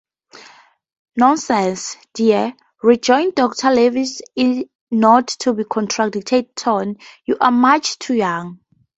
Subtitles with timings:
[1.15, 8.59] "Nonsense, dear," rejoined Doctor Leavis in not-to-be-contradicted tones; "you're much too young!